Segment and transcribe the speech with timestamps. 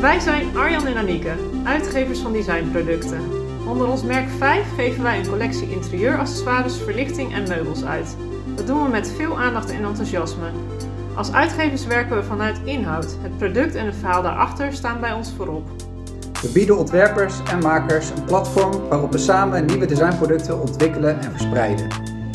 [0.00, 1.32] Wij zijn Arjan en Anieke,
[1.64, 3.20] uitgevers van designproducten.
[3.66, 8.16] Onder ons merk 5 geven wij een collectie interieuraccessoires, verlichting en meubels uit.
[8.54, 10.50] Dat doen we met veel aandacht en enthousiasme.
[11.14, 13.16] Als uitgevers werken we vanuit inhoud.
[13.22, 15.68] Het product en het verhaal daarachter staan bij ons voorop.
[16.42, 21.88] We bieden ontwerpers en makers een platform waarop we samen nieuwe designproducten ontwikkelen en verspreiden.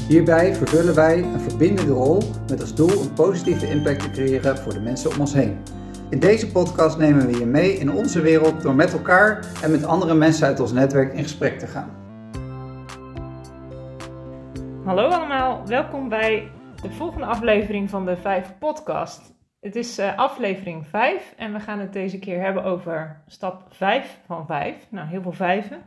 [0.08, 4.74] Hierbij vervullen wij een verbindende rol met als doel een positieve impact te creëren voor
[4.74, 5.58] de mensen om ons heen.
[6.14, 9.86] In deze podcast nemen we je mee in onze wereld door met elkaar en met
[9.86, 11.90] andere mensen uit ons netwerk in gesprek te gaan.
[14.86, 19.36] Hallo allemaal, welkom bij de volgende aflevering van de 5 podcast.
[19.60, 24.20] Het is uh, aflevering 5 en we gaan het deze keer hebben over stap 5
[24.26, 24.88] van 5.
[24.90, 25.78] Nou, heel veel vijven.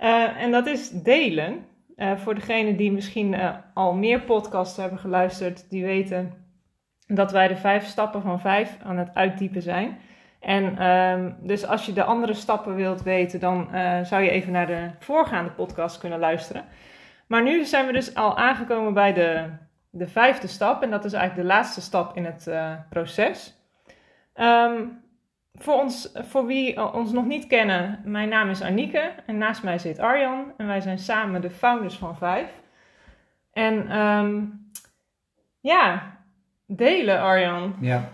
[0.00, 1.64] Uh, en dat is delen.
[1.96, 3.36] Uh, voor degenen die misschien
[3.74, 6.45] al meer podcasts hebben geluisterd, die weten
[7.06, 9.98] dat wij de vijf stappen van 5 aan het uitdiepen zijn.
[10.40, 13.68] En um, dus als je de andere stappen wilt weten, dan
[14.02, 16.64] zou je even naar de voorgaande podcast kunnen luisteren.
[17.26, 19.44] Maar nu zijn we dus al aangekomen bij de
[19.98, 23.54] de vijfde stap, en dat is eigenlijk de laatste stap in het uh, proces.
[24.34, 25.04] Um,
[25.54, 29.78] voor, ons, voor wie ons nog niet kennen, mijn naam is Anieke en naast mij
[29.78, 32.50] zit Arjan en wij zijn samen de founders van Vijf.
[33.52, 34.70] En um,
[35.60, 36.15] ja,
[36.66, 37.74] delen Arjan.
[37.80, 38.08] Ja,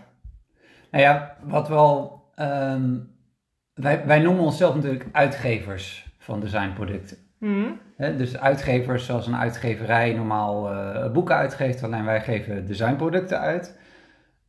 [0.91, 3.15] nou ja, wat we al, um,
[3.73, 7.17] wij, wij noemen onszelf natuurlijk uitgevers van designproducten.
[7.37, 7.79] Hmm.
[7.97, 13.77] dus uitgevers zoals een uitgeverij normaal uh, boeken uitgeeft, alleen wij geven designproducten uit.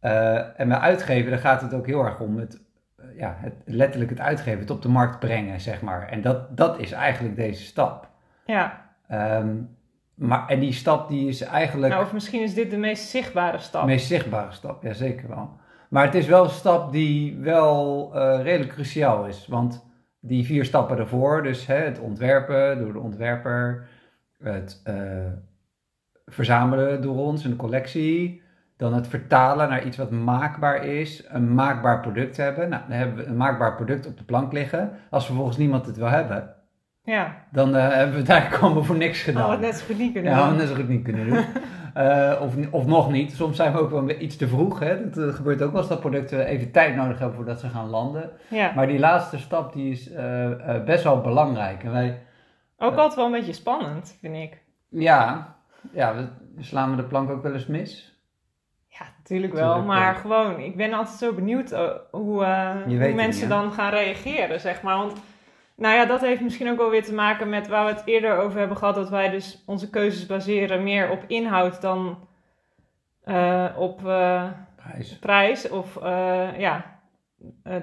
[0.01, 2.61] Uh, en bij uitgeven, daar gaat het ook heel erg om het,
[3.01, 6.09] uh, ja, het, letterlijk het uitgeven, het op de markt brengen, zeg maar.
[6.09, 8.09] En dat, dat is eigenlijk deze stap.
[8.45, 8.85] Ja.
[9.13, 9.77] Um,
[10.15, 11.93] maar, en die stap die is eigenlijk...
[11.93, 13.81] Nou, of misschien is dit de meest zichtbare stap.
[13.81, 15.51] De meest zichtbare stap, ja zeker wel.
[15.89, 18.11] Maar het is wel een stap die wel
[18.43, 19.87] redelijk cruciaal is, want
[20.21, 23.87] die vier stappen ervoor, dus hè, het ontwerpen door de ontwerper,
[24.39, 24.95] het uh,
[26.27, 28.43] verzamelen door ons, een collectie,
[28.77, 32.69] dan het vertalen naar iets wat maakbaar is, een maakbaar product hebben.
[32.69, 34.93] Nou, dan hebben we een maakbaar product op de plank liggen.
[35.11, 36.55] Als vervolgens niemand het wil hebben,
[37.05, 37.45] ja.
[37.51, 39.55] dan uh, hebben we daar komen voor niks gedaan.
[39.55, 40.53] Oh, net zo goed niet kunnen ja, doen.
[40.53, 41.45] Ja, net zo goed niet kunnen doen.
[41.97, 43.33] Uh, of, of nog niet.
[43.33, 44.79] Soms zijn we ook wel iets te vroeg.
[44.79, 45.11] Hè?
[45.11, 47.89] Dat uh, gebeurt ook wel eens dat producten even tijd nodig hebben voordat ze gaan
[47.89, 48.31] landen.
[48.49, 48.73] Ja.
[48.75, 50.11] Maar die laatste stap die is
[50.85, 51.85] best wel belangrijk.
[51.85, 52.19] En wij,
[52.79, 54.63] ook altijd wel een beetje spannend, vind ik.
[54.89, 55.55] Ja,
[55.93, 56.15] ja
[56.55, 58.19] we slaan we de plank ook wel eens mis.
[58.89, 59.75] Ja, natuurlijk wel.
[59.75, 64.83] Tuurlijk, maar gewoon, ik ben altijd zo benieuwd hoe, hoe mensen dan gaan reageren, zeg
[64.83, 64.97] maar.
[64.97, 65.13] Want
[65.77, 68.37] nou ja, dat heeft misschien ook wel weer te maken met waar we het eerder
[68.37, 68.95] over hebben gehad.
[68.95, 72.29] Dat wij dus onze keuzes baseren meer op inhoud dan
[73.25, 74.45] uh, op uh,
[74.77, 75.19] prijs.
[75.19, 75.69] prijs.
[75.69, 76.99] Of uh, ja,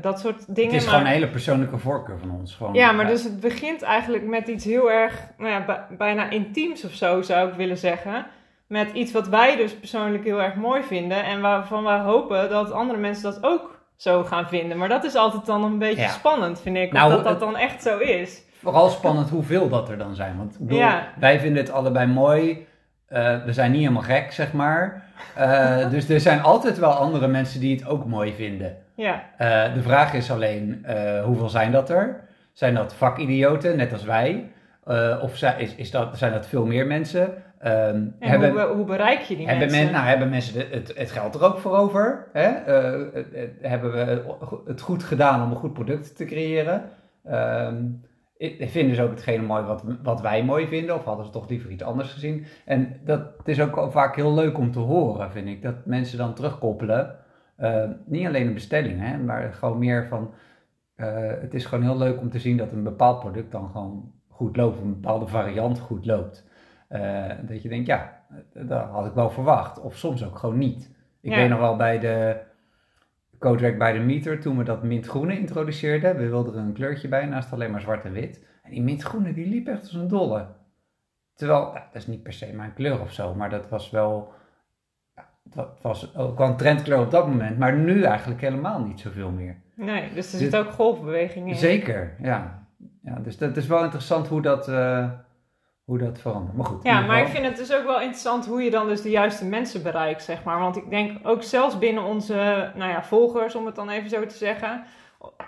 [0.01, 0.73] dat soort dingen.
[0.73, 2.55] Het is gewoon een hele persoonlijke voorkeur van ons.
[2.55, 6.85] Gewoon, ja, maar dus het begint eigenlijk met iets heel erg, nou ja, bijna intiems
[6.85, 8.25] of zo zou ik willen zeggen.
[8.67, 11.23] Met iets wat wij dus persoonlijk heel erg mooi vinden.
[11.23, 14.77] En waarvan wij hopen dat andere mensen dat ook zo gaan vinden.
[14.77, 16.07] Maar dat is altijd dan een beetje Ja.
[16.07, 16.91] spannend, vind ik.
[16.91, 18.43] Nou, of dat dat dan echt zo is.
[18.61, 20.37] Vooral spannend hoeveel dat er dan zijn.
[20.37, 21.07] Want bedoel, Ja.
[21.19, 22.67] wij vinden het allebei mooi.
[23.07, 25.03] Eh, we zijn niet helemaal gek, zeg maar.
[25.35, 28.77] Eh, dus er zijn altijd wel andere mensen die het ook mooi vinden.
[28.95, 30.85] Ja, Eh, de vraag is alleen,
[31.25, 32.19] hoeveel zijn dat er?
[32.53, 34.49] Zijn dat vakidioten, net als wij?
[35.21, 37.43] Of zijn, is, is dat, zijn dat veel meer mensen?
[37.61, 39.83] En hebben, hoe, hoe bereik je die hebben, mensen?
[39.83, 42.27] men, nou, hebben mensen de- het, het geld er ook voor over?
[42.33, 42.47] Hè?
[42.47, 43.23] Eh,
[43.61, 44.23] hebben we
[44.65, 46.83] het goed gedaan om een goed product te creëren?
[48.39, 50.95] I- vinden ze ook hetgene mooi wat, wat wij mooi vinden?
[50.95, 52.45] Of hadden ze toch liever iets anders gezien?
[52.65, 55.61] En dat het is ook vaak heel leuk om te horen, vind ik.
[55.61, 57.15] Dat mensen dan terugkoppelen.
[57.55, 60.33] Eh, niet alleen een bestelling, hè, maar gewoon meer van...
[60.95, 61.07] eh,
[61.41, 64.57] het is gewoon heel leuk om te zien dat een bepaald product dan gewoon goed
[64.57, 64.81] loopt.
[64.81, 66.49] Een bepaalde variant goed loopt.
[66.91, 68.21] Eh, dat je denkt, ja,
[68.53, 69.79] dat had ik wel verwacht.
[69.81, 70.89] Of soms ook gewoon niet.
[71.21, 71.37] Ik Ja.
[71.37, 72.37] weet nog wel bij de
[73.39, 76.17] Codetrack bij de meter, toen we dat mintgroene introduceerden.
[76.17, 78.45] We wilden er een kleurtje bij, naast alleen maar zwart en wit.
[78.63, 80.45] En die mintgroene, die liep echt als een dolle.
[81.33, 84.33] Terwijl, ja, dat is niet per se mijn kleur of zo, maar dat was wel...
[85.43, 89.31] Dat was ook wel een trendkleur op dat moment, maar nu eigenlijk helemaal niet zoveel
[89.31, 89.55] meer.
[89.75, 91.55] Nee, dus er zit ook golfbeweging in.
[91.55, 92.67] Zeker, ja.
[93.03, 93.15] ja.
[93.19, 95.09] Dus dat is wel interessant hoe dat, eh,
[95.85, 96.55] hoe dat verandert.
[96.57, 96.83] Maar goed.
[96.83, 99.45] Ja, maar ik vind het dus ook wel interessant hoe je dan dus de juiste
[99.45, 100.59] mensen bereikt, zeg maar.
[100.59, 104.25] Want ik denk ook zelfs binnen onze, nou ja, volgers, om het dan even zo
[104.25, 104.83] te zeggen.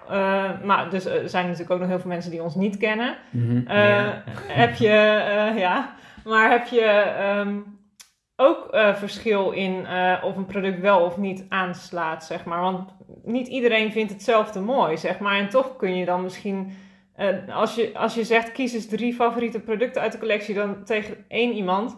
[0.09, 3.15] eh, maar dus er zijn natuurlijk ook nog heel veel mensen die ons niet kennen.
[3.29, 4.23] Mhm, Eh, ja.
[4.47, 5.93] Heb je, eh, ja,
[6.25, 7.57] maar heb je ehm,
[8.35, 12.61] ook eh, verschil in eh, of een product wel of niet aanslaat, zeg maar?
[12.61, 12.89] Want
[13.23, 15.35] niet iedereen vindt hetzelfde mooi, zeg maar.
[15.37, 16.73] En toch kun je dan misschien,
[17.49, 21.25] als, je, als je zegt kies eens drie favoriete producten uit de collectie, dan tegen
[21.27, 21.95] één iemand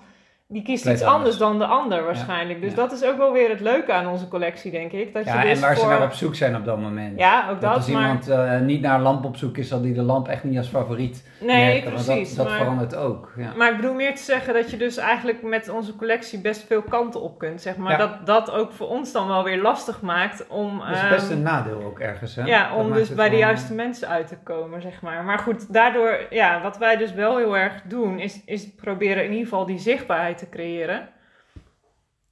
[0.47, 2.61] die kiest iets anders dan de ander waarschijnlijk.
[2.61, 2.75] Dus ja.
[2.75, 5.13] dat is ook wel weer het leuke aan onze collectie, denk ik.
[5.13, 5.83] Dat Ja, je dus en waar voor...
[5.83, 7.19] ze naar op zoek zijn op dat moment.
[7.19, 8.01] Ja, ook dat, dat, als maar...
[8.01, 10.57] iemand eh, niet naar een lamp op zoek is, zal die de lamp echt niet
[10.57, 11.91] als favoriet Nee, merken.
[11.91, 12.35] precies.
[12.35, 12.57] Dat, dat maar...
[12.57, 13.33] verandert ook.
[13.37, 13.53] Ja.
[13.55, 16.81] Maar ik bedoel meer te zeggen dat je dus eigenlijk met onze collectie best veel
[16.81, 17.97] kanten op kunt, zeg maar.
[17.97, 20.79] Dat dat ook voor ons dan wel weer lastig maakt om...
[20.79, 22.35] Dat is best ehm, een nadeel ook ergens.
[22.35, 22.43] Hè?
[22.43, 25.23] Ja, om dus bij de juiste mensen uit te komen, zeg maar.
[25.23, 29.31] Maar goed, daardoor, ja, wat wij dus wel heel erg doen, is, is proberen in
[29.31, 31.09] ieder geval die zichtbaarheid te creëren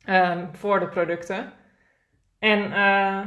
[0.06, 1.52] ehm, voor de producten.
[2.40, 3.20] En eh,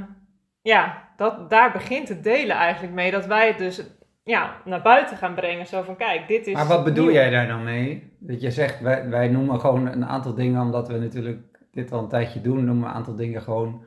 [0.63, 3.83] ja, dat, daar begint het delen eigenlijk mee, dat wij het dus
[4.23, 5.67] ja, naar buiten gaan brengen.
[5.67, 7.15] Zo van, kijk, dit is Maar wat bedoel nieuw.
[7.15, 8.17] jij daar dan mee?
[8.19, 12.03] Dat je zegt, wij, wij noemen gewoon een aantal dingen, omdat we natuurlijk dit al
[12.03, 13.85] een tijdje doen, noemen we een aantal dingen gewoon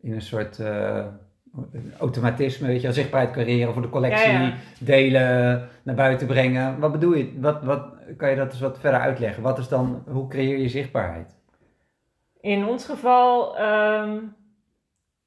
[0.00, 1.06] in een soort eh,
[1.98, 4.54] automatisme, weet je, zichtbaarheid creëren voor de collectie, Ja, ja.
[4.78, 6.78] delen, naar buiten brengen.
[6.78, 7.40] Wat bedoel je?
[7.40, 7.84] Wat, wat,
[8.16, 9.42] kan je dat eens wat verder uitleggen?
[9.42, 11.36] Wat is dan, hoe creëer je zichtbaarheid?
[12.40, 14.18] In ons geval, ehm,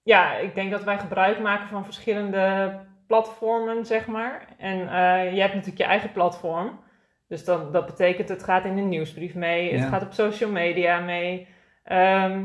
[0.03, 2.73] ja, ik denk dat wij gebruik maken van verschillende
[3.07, 4.47] platformen, zeg maar.
[4.57, 6.79] En eh, je hebt natuurlijk je eigen platform.
[7.27, 10.99] Dus dan, dat betekent, het gaat in de nieuwsbrief mee, het gaat op social media
[10.99, 11.47] mee.
[11.83, 12.43] Ehm, eh,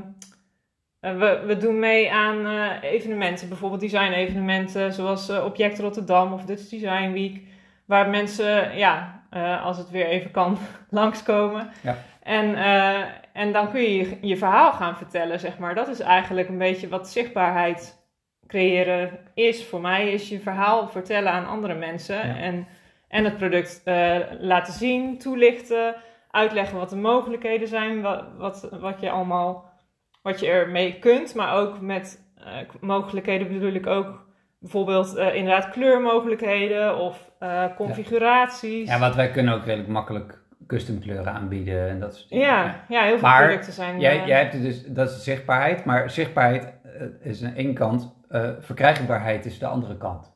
[1.13, 6.69] we, we doen mee aan eh, evenementen, bijvoorbeeld design-evenementen, zoals eh, Object Rotterdam of Dutch
[6.69, 7.41] Design Week,
[7.85, 10.59] waar mensen, ja, eh, als het weer even kan,
[10.91, 11.71] langskomen.
[11.83, 11.97] Ja.
[12.23, 12.55] En,
[13.33, 15.75] en dan kun je, je je verhaal gaan vertellen, zeg maar.
[15.75, 18.07] Dat is eigenlijk een beetje wat zichtbaarheid
[18.47, 19.65] creëren is.
[19.65, 22.17] Voor mij is je verhaal vertellen aan andere mensen.
[22.17, 22.37] Ja.
[22.37, 22.67] En,
[23.09, 23.83] en het product
[24.39, 25.95] laten zien, toelichten,
[26.31, 29.74] uitleggen wat de mogelijkheden zijn, wat, wat, wat je allemaal,
[30.25, 31.35] wat je ermee kunt.
[31.35, 34.27] Maar ook met eh, mogelijkheden bedoel ik ook
[34.59, 38.89] bijvoorbeeld eh, inderdaad kleurmogelijkheden of eh, configuraties.
[38.89, 42.47] Ja, want wij kunnen ook redelijk makkelijk custom kleuren aanbieden en dat soort dingen.
[42.47, 44.01] ja, ja, heel veel Maar producten zijn...
[44.01, 46.73] Jij, jij hebt het dus, dat is zichtbaarheid, maar zichtbaarheid
[47.21, 48.15] is aan één kant,
[48.61, 50.33] verkrijgbaarheid is de andere kant.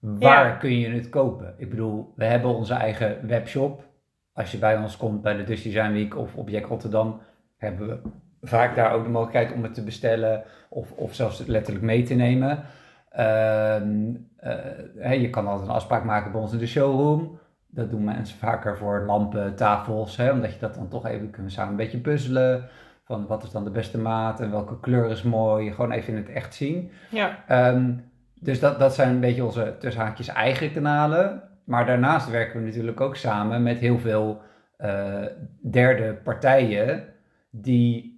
[0.00, 0.50] Waar Ja.
[0.50, 1.54] kun je het kopen?
[1.58, 3.84] Ik bedoel, we hebben onze eigen webshop.
[4.32, 7.20] Als je bij ons komt bij de Dutch Design Week of Object Rotterdam,
[7.56, 8.10] hebben we
[8.42, 12.14] vaak daar ook de mogelijkheid om het te bestellen of, of zelfs letterlijk mee te
[12.14, 12.62] nemen.
[13.10, 17.38] Ehm, eh, je kan altijd een afspraak maken bij ons in de showroom.
[17.66, 21.50] Dat doen mensen vaker voor lampen, tafels, hè, omdat je dat dan toch even kunnen
[21.50, 22.68] samen een beetje puzzelen.
[23.04, 25.72] Van wat is dan de beste maat en welke kleur is mooi.
[25.72, 26.90] Gewoon even in het echt zien.
[27.10, 27.92] ja, Ehm,
[28.40, 31.42] dus dat, dat zijn een beetje onze tussen haakjes eigen kanalen.
[31.64, 34.42] Maar daarnaast werken we natuurlijk ook samen met heel veel
[34.76, 35.24] eh,
[35.70, 37.04] derde partijen
[37.50, 38.17] die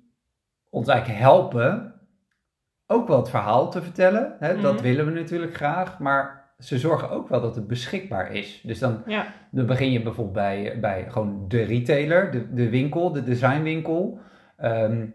[0.71, 1.95] ons eigenlijk helpen
[2.87, 4.37] ook wel het verhaal te vertellen.
[4.39, 4.61] Hè?
[4.61, 4.83] Dat Mhm.
[4.83, 8.61] willen we natuurlijk graag, maar ze zorgen ook wel dat het beschikbaar is.
[8.65, 13.13] Dus dan, ja, dan begin je bijvoorbeeld bij, bij gewoon de retailer, de, de winkel,
[13.13, 14.19] de designwinkel.
[14.57, 15.07] Ehm,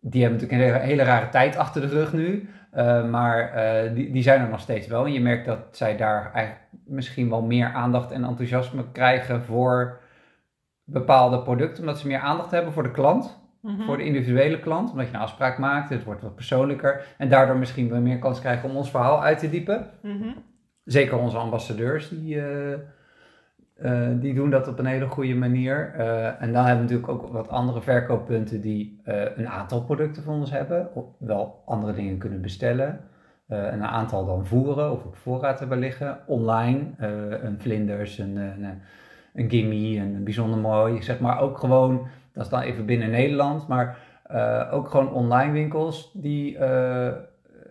[0.00, 2.48] die hebben natuurlijk een hele, hele rare tijd achter de rug nu.
[2.70, 5.04] Eh, maar eh, die, die zijn er nog steeds wel.
[5.04, 10.00] En je merkt dat zij daar eigenlijk misschien wel meer aandacht en enthousiasme krijgen voor
[10.84, 11.82] bepaalde producten.
[11.82, 13.82] Omdat ze meer aandacht hebben voor de klant, mhm.
[13.82, 14.90] voor de individuele klant.
[14.90, 17.04] Omdat je een afspraak maakt, het wordt wat persoonlijker.
[17.18, 19.86] En daardoor misschien wel meer kans krijgen om ons verhaal uit te diepen.
[20.02, 20.28] Mhm.
[20.84, 22.72] Zeker onze ambassadeurs, die, eh,
[23.74, 25.94] eh, die doen dat op een hele goede manier.
[25.96, 29.00] Eh, en dan hebben we natuurlijk ook wat andere verkooppunten die
[29.36, 30.94] een aantal producten van ons hebben.
[30.94, 33.00] Of wel andere dingen kunnen bestellen.
[33.48, 36.18] En een aantal dan voeren of op voorraad hebben liggen.
[36.26, 36.80] Online,
[37.42, 38.80] een vlinders, een, een,
[39.34, 41.02] een gimme, een bijzonder mooi.
[41.02, 43.68] Zeg maar ook gewoon, dat is dan even binnen Nederland.
[43.68, 47.12] Maar eh, ook gewoon online winkels die, eh,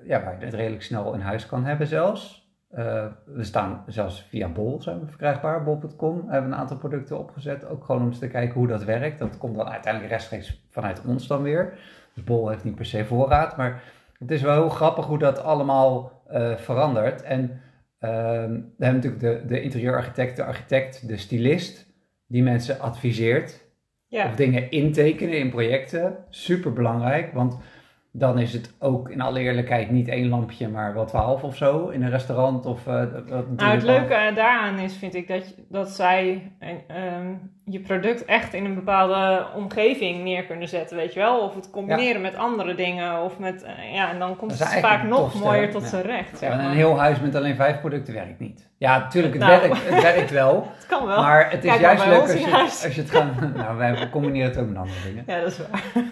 [0.04, 2.52] ja, waar je het redelijk snel in huis kan hebben zelfs.
[2.70, 6.30] Eh, we staan zelfs via Bol zijn we verkrijgbaar, bol.com.
[6.30, 9.20] Hebben een aantal producten opgezet, ook gewoon om eens te kijken hoe dat werkt.
[9.20, 11.74] Dat komt dan uiteindelijk rechtstreeks vanuit ons dan weer.
[12.14, 13.84] Dus Bol heeft niet per se voorraad, maar
[14.20, 16.22] het is wel heel grappig hoe dat allemaal
[16.56, 17.22] verandert.
[17.22, 17.62] En
[18.00, 21.86] ehm, we hebben natuurlijk de, de interieurarchitect, de architect, de stylist,
[22.28, 23.63] die mensen adviseert
[24.14, 26.18] of dingen intekenen in projecten.
[26.30, 27.58] Super belangrijk, want
[28.16, 31.88] dan is het ook in alle eerlijkheid niet één lampje, maar wel twaalf of zo
[31.88, 32.66] in een restaurant.
[32.66, 32.94] Of, eh,
[33.56, 37.28] Nou, het leuke eh, daaraan is, vind ik, dat, je- dat zij eh, ehm,
[37.66, 41.40] je product echt in een bepaalde omgeving neer kunnen zetten, weet je wel?
[41.40, 45.20] Of het combineren met andere dingen, of met, ja, en dan komt het vaak nog
[45.20, 45.88] tofste, mooier tot Ja.
[45.88, 46.66] zijn recht, zeg maar.
[46.66, 48.70] een heel huis met alleen vijf producten werkt niet.
[48.78, 49.60] Ja, natuurlijk, het, Nou.
[49.62, 50.68] werkt, het werkt wel.
[50.78, 51.22] Het kan wel.
[51.22, 53.56] Maar het is Kijk juist leuk als je, als je het gaat...
[53.56, 55.24] Nou, wij combineren het ook met andere dingen.
[55.28, 56.04] Ja, dat is waar.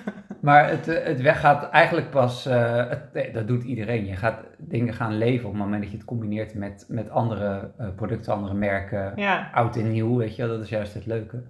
[0.42, 4.06] Maar het, eh, het weggaat eigenlijk pas, eh, het- dat doet iedereen.
[4.06, 7.72] Je gaat dingen gaan leven op het moment dat je het combineert met, met andere
[7.78, 10.52] eh, producten, andere merken, Ja, oud en nieuw, weet je wel.
[10.56, 11.44] Dat is juist het leuke.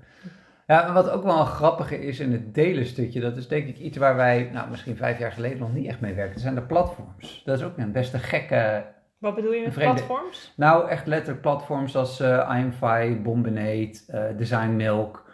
[0.67, 3.77] Ja, wat ook wel een grappige is in het delen stukje, dat is denk ik
[3.77, 6.33] iets waar wij, nou misschien vijf jaar geleden nog niet echt mee werken.
[6.33, 7.41] Dat zijn de platforms.
[7.45, 8.83] Dat is ook een best een gekke,
[9.17, 10.53] wat bedoel je met Vreemde- platforms?
[10.57, 15.29] nou echt letterlijk platforms als eh IMFi, Bombinate, Design Milk.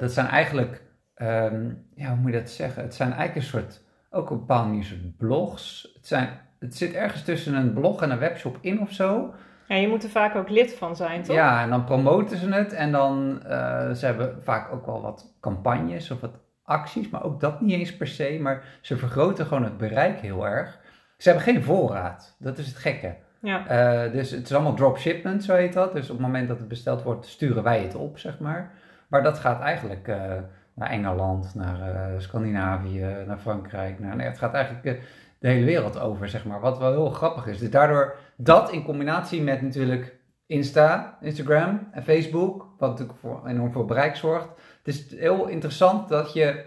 [0.00, 0.82] Dat zijn eigenlijk,
[1.16, 2.82] ehm, ja hoe moet je dat zeggen?
[2.82, 5.92] Het zijn eigenlijk een soort, ook op een bepaalde manier soort blogs.
[5.94, 9.34] Het, zijn, het zit ergens tussen een blog en een webshop in of zo.
[9.68, 11.36] Ja, je moet er vaak ook lid van zijn, toch?
[11.36, 15.36] Ja, en dan promoten ze het en dan, eh, ze hebben vaak ook wel wat
[15.40, 18.38] campagnes of wat acties, maar ook dat niet eens per se.
[18.40, 20.78] Maar ze vergroten gewoon het bereik heel erg.
[21.16, 23.14] Ze hebben geen voorraad, dat is het gekke.
[23.40, 23.66] Ja.
[23.66, 25.92] Eh, dus het is allemaal dropshipment, zo heet dat.
[25.92, 28.72] Dus op het moment dat het besteld wordt, sturen wij het op, zeg maar.
[29.08, 30.32] Maar dat gaat eigenlijk eh,
[30.76, 33.98] naar Engeland, naar eh, Scandinavië, naar Frankrijk.
[33.98, 35.04] Naar, nee, het gaat eigenlijk eh,
[35.38, 36.60] de hele wereld over, zeg maar.
[36.60, 37.58] Wat wel heel grappig is.
[37.58, 40.16] Dus daardoor dat in combinatie met natuurlijk
[40.46, 44.48] Insta, Instagram en Facebook, wat natuurlijk voor enorm veel bereik zorgt.
[44.82, 46.64] Het is heel interessant dat je,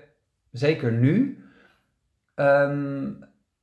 [0.52, 1.44] zeker nu,
[2.36, 3.12] ehm,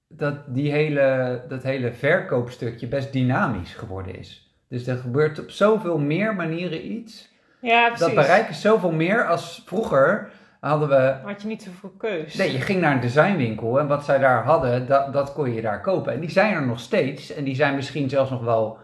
[0.09, 4.57] dat die hele, dat hele verkoopstukje best dynamisch geworden is.
[4.69, 7.35] Dus er gebeurt op zoveel meer manieren iets.
[7.67, 8.07] Ja, precies.
[8.07, 10.31] Dat bereik is zoveel meer als vroeger
[10.61, 11.15] hadden we...
[11.25, 12.35] Had je niet zoveel keus.
[12.35, 15.63] Nee, je ging naar een designwinkel en wat zij daar hadden, dat, dat kon je
[15.63, 16.13] daar kopen.
[16.13, 17.33] En die zijn er nog steeds.
[17.35, 18.79] En die zijn misschien zelfs nog wel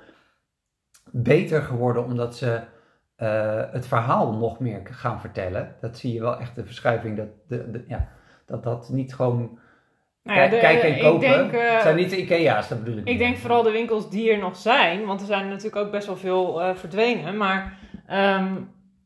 [1.10, 2.60] beter geworden omdat ze
[3.16, 5.74] eh, het verhaal nog meer gaan vertellen.
[5.80, 7.16] Dat zie je wel echt de verschuiving.
[7.16, 8.08] Dat de, de, ja,
[8.46, 9.58] dat, dat niet gewoon
[10.22, 11.20] Nou ja, de- kijken en kopen.
[11.20, 13.00] denk, eh, het zijn niet de Ikea's, dat bedoel ik.
[13.00, 13.18] Ik niet.
[13.18, 16.16] denk vooral de winkels die er nog zijn, want er zijn natuurlijk ook best wel
[16.16, 17.36] veel eh, verdwenen.
[17.36, 18.54] Maar ehm,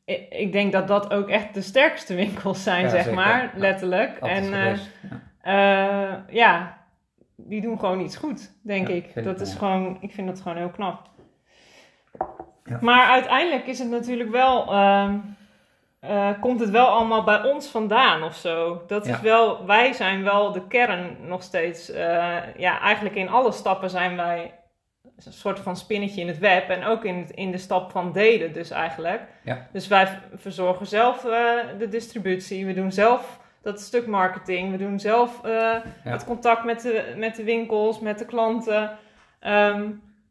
[0.05, 3.15] ik, ik denk dat dat ook echt de sterkste winkels zijn, Ja, zeg zeker.
[3.15, 4.19] maar, letterlijk.
[4.19, 4.77] En eh.
[4.77, 4.77] Ja.
[5.41, 6.79] eh, ja,
[7.37, 9.25] die doen gewoon iets goed, denk ik.
[9.25, 11.09] Dat ik is gewoon, ik vind dat gewoon heel knap.
[12.65, 12.79] Ja.
[12.81, 15.19] Maar uiteindelijk is het natuurlijk wel, ehm,
[16.01, 18.83] eh, komt het wel allemaal bij ons vandaan of zo.
[18.87, 21.87] Dat is wel, wij zijn wel de kern nog steeds.
[22.57, 24.55] ja, eigenlijk in alle stappen zijn wij
[25.25, 26.69] een soort van spinnetje in het web.
[26.69, 29.21] En ook in, het, in de stap van delen dus eigenlijk.
[29.43, 29.67] Ja.
[29.73, 32.67] Dus wij verzorgen zelf eh, de distributie.
[32.67, 34.71] We doen zelf dat stuk marketing.
[34.71, 38.99] We doen zelf eh, het contact met de, met de winkels, met de klanten.
[39.41, 39.91] Ehm,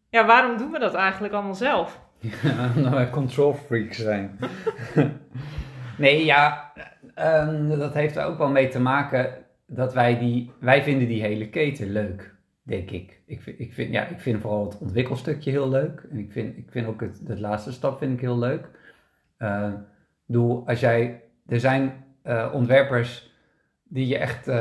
[0.10, 2.00] ja, waarom doen we dat eigenlijk allemaal zelf?
[2.20, 2.32] Ja,
[2.76, 4.40] omdat wij control freaks zijn.
[5.98, 6.72] nee, ja,
[7.16, 11.22] ehm, dat heeft er ook wel mee te maken dat wij die, wij vinden die
[11.22, 13.15] hele keten leuk, denk ik.
[13.26, 16.08] Ik vind, ik vind, ja, ik vind vooral het ontwikkelstukje heel leuk.
[16.12, 18.70] En ik vind, ik vind ook het, de laatste stap vind ik heel leuk.
[20.26, 23.34] Bedoel, als jij, er zijn eh, ontwerpers
[23.84, 24.56] die je echt, eh,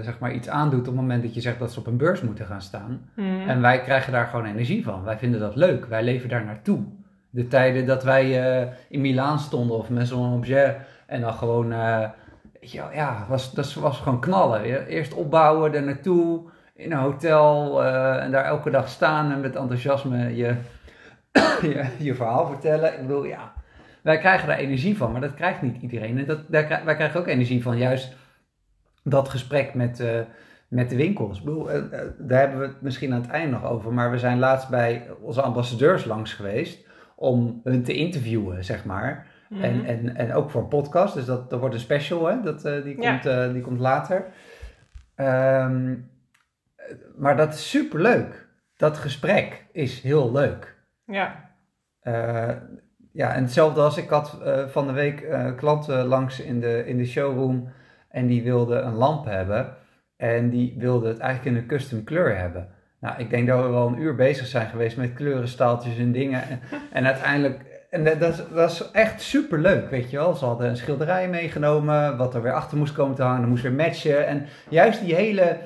[0.00, 2.20] zeg maar, iets aandoet op het moment dat je zegt dat ze op een beurs
[2.20, 3.10] moeten gaan staan.
[3.14, 3.48] Hmm.
[3.48, 5.02] En wij krijgen daar gewoon energie van.
[5.02, 5.86] Wij vinden dat leuk.
[5.86, 6.84] Wij leven daar naartoe.
[7.30, 8.30] De tijden dat wij
[8.88, 11.68] in Milaan stonden of Maison Objet en dan gewoon,
[12.60, 14.86] weet je wel, ja, was, dat was gewoon knallen.
[14.86, 16.42] Eerst opbouwen, daar naartoe,
[16.76, 20.54] in een hotel eh, en daar elke dag staan en met enthousiasme je,
[21.62, 22.92] je, je verhaal vertellen.
[22.92, 23.52] Ik bedoel, ja,
[24.02, 26.18] wij krijgen daar energie van, maar dat krijgt niet iedereen.
[26.18, 28.14] En dat, daar, wij krijgen ook energie van juist
[29.02, 30.20] dat gesprek met, eh,
[30.68, 31.38] met de winkels.
[31.38, 31.82] Ik bedoel, eh,
[32.18, 35.06] daar hebben we het misschien aan het eind nog over, maar we zijn laatst bij
[35.20, 39.26] onze ambassadeurs langs geweest om hun te interviewen, zeg maar.
[39.48, 39.62] Mhm.
[39.62, 42.40] En, en, en ook voor een podcast, dus dat, dat wordt een special, hè?
[42.40, 44.24] Dat, die, komt, die komt later.
[45.14, 45.70] Eh,
[47.16, 48.48] maar dat is superleuk.
[48.76, 50.76] Dat gesprek is heel leuk.
[51.04, 51.50] Ja.
[52.00, 52.50] Eh,
[53.12, 56.86] ja, en hetzelfde als ik had eh, van de week eh, klanten langs in de,
[56.86, 57.68] in de showroom
[58.08, 59.76] en die wilden een lamp hebben
[60.16, 62.68] en die wilden het eigenlijk in een custom kleur hebben.
[63.00, 66.42] Nou, ik denk dat we wel een uur bezig zijn geweest met kleurenstaaltjes en dingen
[66.42, 66.60] en,
[66.92, 70.34] en uiteindelijk, en dat, dat was echt super leuk, weet je wel.
[70.34, 73.62] Ze hadden een schilderij meegenomen, wat er weer achter moest komen te hangen, dat moest
[73.62, 75.58] weer matchen en juist die hele...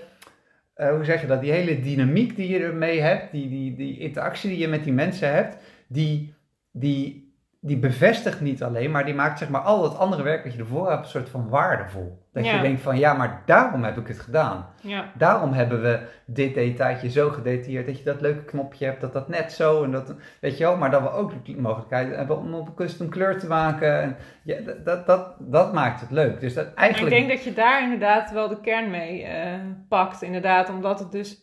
[0.81, 1.41] eh, hoe zeg je dat?
[1.41, 4.93] Die hele dynamiek die je ermee hebt, die, die, die interactie die je met die
[4.93, 5.57] mensen hebt,
[5.87, 6.35] die,
[6.73, 7.30] die,
[7.62, 10.59] die bevestigt niet alleen, maar die maakt zeg maar al het andere werk wat je
[10.59, 12.19] ervoor hebt een soort van waardevol.
[12.33, 12.55] Dat Ja.
[12.55, 14.67] je denkt van ja, maar daarom heb ik het gedaan.
[14.81, 15.05] Ja.
[15.14, 19.29] Daarom hebben we dit detailtje zo gedetailleerd, dat je dat leuke knopje hebt, dat dat
[19.29, 22.55] net zo en dat, weet je wel, maar dat we ook de mogelijkheid hebben om
[22.55, 24.00] op een custom kleur te maken.
[24.00, 26.40] En ja, dat, dat, dat, dat maakt het leuk.
[26.40, 27.14] Dus dat Maar eigenlijk...
[27.14, 29.55] Ik denk dat je daar inderdaad wel de kern mee eh,
[29.88, 30.23] pakt.
[30.23, 31.40] Inderdaad, omdat het dus,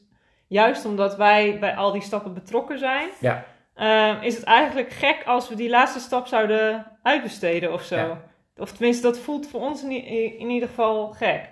[0.47, 3.43] juist omdat wij bij al die stappen betrokken zijn, Ja.
[3.77, 7.95] Eh, is het eigenlijk gek als we die laatste stap zouden uitbesteden of zo.
[7.95, 8.21] Ja.
[8.57, 9.91] Of tenminste, dat voelt voor ons in,
[10.39, 11.49] in ieder geval gek.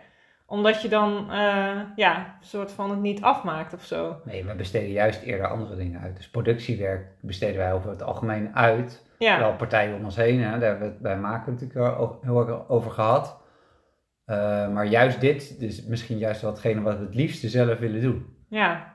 [0.48, 4.22] omdat je dan eh, ja, een soort van het niet afmaakt of zo.
[4.25, 6.15] Nee, we besteden juist eerder andere dingen uit.
[6.15, 9.03] Dus productiewerk besteden wij over het algemeen uit.
[9.17, 12.48] Ja, Wel partijen om ons heen, hè, daar hebben we het bij Maken natuurlijk heel
[12.48, 13.41] erg over gehad.
[14.25, 18.25] Eh, maar juist dit, dus misschien juist watgene wat we het liefste zelf willen doen.
[18.50, 18.94] ja,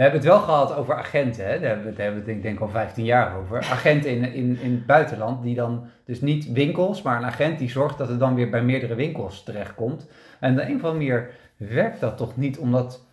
[0.00, 1.60] We hebben het wel gehad over agenten, hè?
[1.60, 3.58] daar hebben we het, hebben we het denk, denk ik al 15 jaar over.
[3.58, 7.70] Agenten in, in, in het buitenland, die dan dus niet winkels, maar een agent die
[7.70, 10.10] zorgt dat het dan weer bij meerdere winkels terechtkomt.
[10.38, 13.06] En op de een of andere manier werkt dat toch niet, omdat,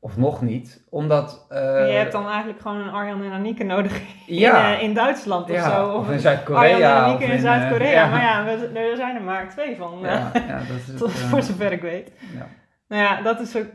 [0.00, 1.46] of nog niet, omdat...
[1.48, 4.94] eh, je hebt dan eigenlijk gewoon een Arjan en Anieke nodig ja, in, eh, in
[4.94, 5.86] Duitsland of ja, zo.
[5.86, 7.14] of in Arjan en Zuid-Korea.
[7.14, 7.90] Of in eh, Zuid-Korea.
[7.90, 8.10] ja.
[8.10, 9.98] Maar ja, we, er zijn er maar twee van.
[10.02, 12.12] Ja, ja, dat is het, tot, voor zover ik weet.
[12.34, 12.46] ja.
[12.88, 13.66] Nou ja, dat is ook...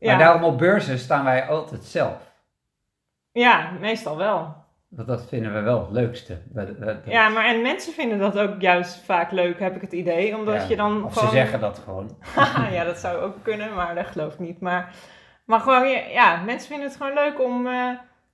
[0.00, 2.32] Maar daarom op beurzen staan wij altijd zelf.
[3.32, 4.54] ja meestal wel.
[4.88, 6.38] Want dat vinden we wel het leukste.
[7.04, 10.36] Ja, maar en mensen vinden dat ook juist vaak leuk, heb ik het idee.
[10.36, 11.28] Omdat ja, je dan Of gewoon...
[11.28, 12.16] ze zeggen dat gewoon.
[12.76, 14.60] Ja, dat zou ook kunnen, maar dat geloof ik niet.
[14.60, 14.94] Maar,
[15.44, 17.66] maar gewoon, ja, mensen vinden het gewoon leuk om...
[17.66, 17.90] eh,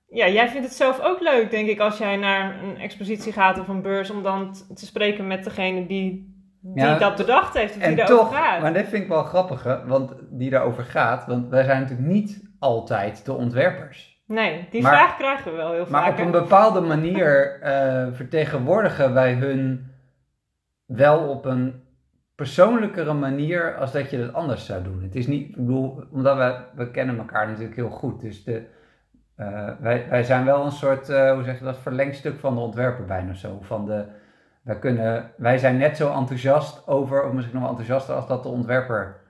[0.09, 3.59] ja, jij vindt het zelf ook leuk, denk ik, als jij naar een expositie gaat
[3.59, 4.09] of een beurs...
[4.09, 8.25] om dan te spreken met degene die, die Ja, dat bedacht heeft of die daarover
[8.25, 8.61] toch, gaat.
[8.61, 11.25] maar dit vind ik wel grappig, hè, want die daarover gaat.
[11.25, 14.21] Want wij zijn natuurlijk niet altijd de ontwerpers.
[14.27, 16.11] Nee, die Maar- vraag krijgen we wel heel Maar vaak.
[16.11, 16.23] op hè?
[16.23, 19.91] een bepaalde manier eh, vertegenwoordigen wij hun
[20.85, 21.83] wel op een
[22.35, 25.03] persoonlijkere manier als dat je het anders zou doen.
[25.03, 28.21] Het is niet, ik bedoel, omdat wij, we kennen elkaar natuurlijk heel goed.
[28.21, 28.63] Dus de,
[29.35, 32.61] eh, wij, wij zijn wel een soort, eh, hoe zeg je dat, verlengstuk van de
[32.61, 33.59] ontwerper bijna zo.
[33.61, 34.05] Van de,
[34.67, 38.43] wij, kunnen, wij zijn net zo enthousiast over, of misschien nog wel enthousiaster als dat
[38.43, 39.25] de ontwerper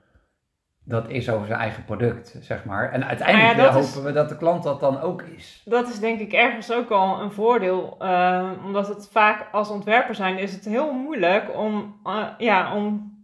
[0.84, 2.92] dat is over zijn eigen product, zeg maar.
[2.92, 5.62] En uiteindelijk ja, hopen is- we dat de klant dat dan ook is.
[5.64, 7.96] Dat is denk ik ergens ook al een voordeel.
[7.98, 13.16] eh, omdat het vaak als ontwerper zijn is het heel moeilijk om, eh, ja, om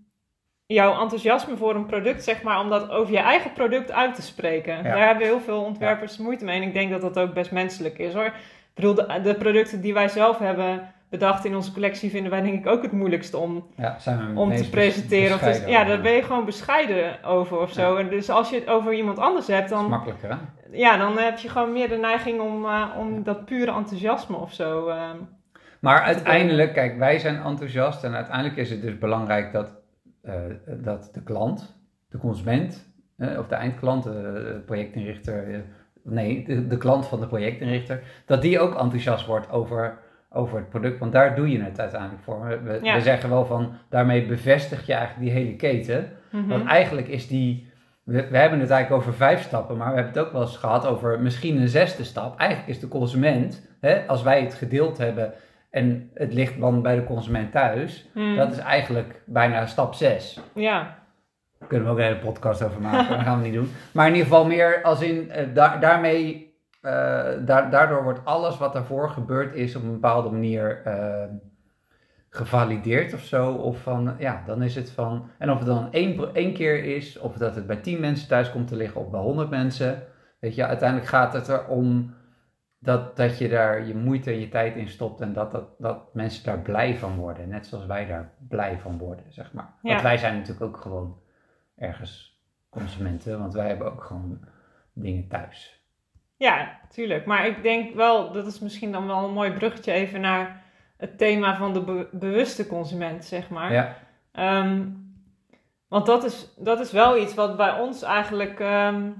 [0.67, 4.23] jouw enthousiasme voor een product, zeg maar, om dat over je eigen product uit te
[4.23, 4.83] spreken.
[4.85, 6.57] Daar hebben heel veel ontwerpers moeite mee.
[6.61, 8.25] En ik denk dat dat ook best menselijk is hoor.
[8.25, 8.33] Ik
[8.75, 12.59] bedoel, de, de producten die wij zelf hebben bedacht in onze collectie vinden wij denk
[12.59, 15.35] ik ook het moeilijkste om, Ja, zijn we om te presenteren.
[15.35, 15.87] Of dus, ja, over.
[15.87, 17.97] daar ben je gewoon bescheiden over of zo.
[17.97, 20.37] En dus als je het over iemand anders hebt, is dan makkelijker, hè?
[20.71, 24.53] ja, dan heb je gewoon meer de neiging om, eh, om dat pure enthousiasme of
[24.53, 24.89] zo.
[24.89, 25.17] ehm.
[25.81, 29.75] Maar uiteindelijk, kijk, wij zijn enthousiast en uiteindelijk is het dus belangrijk dat,
[30.23, 30.35] eh,
[30.67, 31.77] dat de klant,
[32.09, 35.61] de consument, eh, of de eindklant, de projectinrichter, eh,
[36.03, 39.99] nee, de, de klant van de projectinrichter, dat die ook enthousiast wordt over,
[40.35, 42.47] over het product, want daar doe je het uiteindelijk voor.
[42.47, 42.95] We, we- Ja.
[42.95, 46.09] we zeggen wel van, daarmee bevestig je eigenlijk die hele keten.
[46.31, 46.49] mhm.
[46.49, 47.73] Want eigenlijk is die.
[48.05, 50.57] We, we hebben het eigenlijk over vijf stappen, maar we hebben het ook wel eens
[50.57, 52.39] gehad over misschien een zesde stap.
[52.39, 55.33] Eigenlijk is de consument, hè, als wij het gedeeld hebben
[55.71, 58.37] en het ligt dan bij de consument thuis, Hmm.
[58.37, 60.41] dat is eigenlijk bijna stap zes.
[60.55, 60.99] Ja,
[61.69, 63.71] kunnen we ook een hele podcast over maken, dat gaan we niet doen.
[63.93, 66.54] Maar in ieder geval meer als in, eh, daar, daarmee,
[66.85, 71.25] eh, daar, daardoor wordt alles wat daarvoor gebeurd is op een bepaalde manier eh,
[72.29, 73.53] gevalideerd of zo.
[73.53, 77.19] Of van, ja, dan is het van, en of het dan één, één keer is,
[77.19, 80.03] of dat het bij tien mensen thuis komt te liggen of bij honderd mensen.
[80.39, 82.15] Weet je, uiteindelijk gaat het erom
[82.79, 86.15] dat, dat je daar je moeite en je tijd in stopt en dat, dat, dat
[86.15, 87.49] mensen daar blij van worden.
[87.49, 89.75] Net zoals wij daar blij van worden, zeg maar.
[89.83, 91.19] Want wij zijn natuurlijk ook gewoon
[91.77, 94.41] ergens consumenten, want wij hebben ook gewoon
[94.93, 95.84] dingen thuis.
[96.37, 97.27] Ja, tuurlijk.
[97.27, 100.63] Maar ik denk wel, dat is misschien dan wel een mooi bruggetje even naar
[100.97, 103.73] het thema van de be- bewuste consument, zeg maar.
[103.73, 103.97] Ja,
[104.33, 104.89] Ehm,
[105.89, 109.11] want dat is, dat is wel iets wat bij ons eigenlijk, ehm,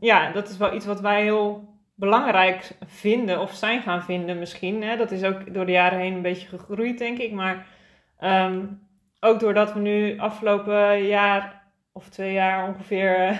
[0.00, 4.82] ja, dat is wel iets wat wij heel belangrijk vinden of zijn gaan vinden misschien.
[4.82, 4.96] Hè?
[4.96, 7.32] Dat is ook door de jaren heen een beetje gegroeid, denk ik.
[7.32, 7.66] Maar
[8.18, 8.64] ehm,
[9.20, 13.38] ook doordat we nu afgelopen jaar of twee jaar ongeveer eh,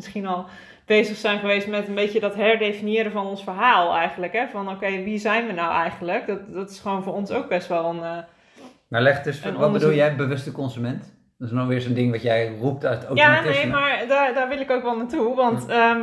[0.00, 0.46] misschien al
[0.86, 4.32] bezig zijn geweest met een beetje dat herdefiniëren van ons verhaal eigenlijk.
[4.32, 4.46] Hè?
[4.48, 6.26] Van oké, wie zijn we nou eigenlijk?
[6.26, 8.02] Dat, dat is gewoon voor ons ook best wel een...
[8.02, 8.18] eh,
[8.88, 11.18] maar leg dus, Een wat bedoel jij, bewuste consument?
[11.38, 13.52] Dat is nog weer zo'n ding wat jij roept uit Ja, automatisme.
[13.62, 15.34] nee, maar daar, daar wil ik ook wel naartoe.
[15.34, 16.00] Want, ehm,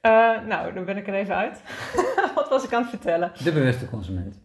[0.00, 1.62] eh, nou, dan ben ik er even uit.
[2.34, 3.32] Wat was ik aan het vertellen?
[3.44, 4.42] De bewuste consument.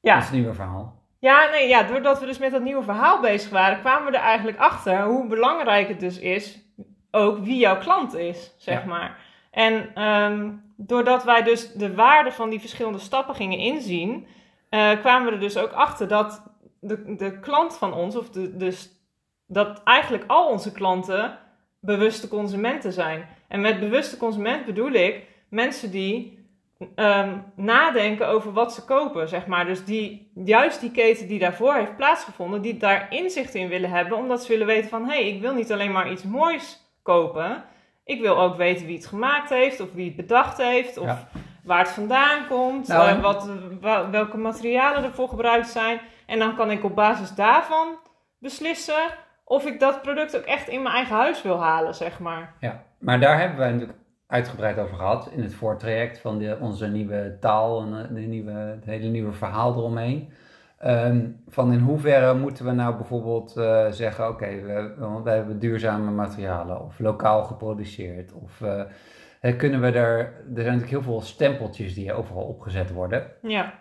[0.00, 1.01] Ja, Dat is het nieuwe verhaal.
[1.22, 4.24] Ja, nee, ja, doordat we dus met dat nieuwe verhaal bezig waren, kwamen we er
[4.24, 6.58] eigenlijk achter hoe belangrijk het dus is,
[7.10, 8.86] ook wie jouw klant is, zeg Ja.
[8.86, 9.18] maar.
[9.50, 14.26] En ehm, doordat wij dus de waarde van die verschillende stappen gingen inzien,
[14.68, 16.42] eh, kwamen we er dus ook achter dat
[16.80, 18.90] de, de klant van ons, of de, dus
[19.46, 21.38] dat eigenlijk al onze klanten
[21.80, 23.28] bewuste consumenten zijn.
[23.48, 26.41] En met bewuste consument bedoel ik mensen die
[26.94, 29.64] ehm, nadenken over wat ze kopen, zeg maar.
[29.64, 34.16] Dus die, juist die keten die daarvoor heeft plaatsgevonden, die daar inzicht in willen hebben,
[34.18, 37.64] omdat ze willen weten van, hé, hey, ik wil niet alleen maar iets moois kopen,
[38.04, 41.28] ik wil ook weten wie het gemaakt heeft, of wie het bedacht heeft, of Ja.
[41.64, 46.00] waar het vandaan komt, Nou, eh, en- wat, wa- welke materialen ervoor gebruikt zijn.
[46.26, 47.86] En dan kan ik op basis daarvan
[48.38, 49.02] beslissen
[49.44, 52.54] of ik dat product ook echt in mijn eigen huis wil halen, zeg maar.
[52.60, 53.98] Ja, maar daar hebben wij natuurlijk
[54.32, 58.52] uitgebreid over gehad in het voortraject van de, onze nieuwe taal en eh, de nieuwe,
[58.52, 60.32] het hele nieuwe verhaal eromheen.
[60.78, 66.10] Ehm, van in hoeverre moeten we nou bijvoorbeeld eh, zeggen, oké, we, we hebben duurzame
[66.10, 68.32] materialen of lokaal geproduceerd.
[68.32, 68.60] Of
[69.40, 73.26] eh, kunnen we er, er zijn natuurlijk heel veel stempeltjes die overal opgezet worden.
[73.42, 73.74] Ja,